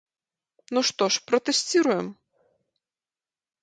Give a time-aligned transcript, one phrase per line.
[0.77, 2.07] Ну што ж, пратэсціруем.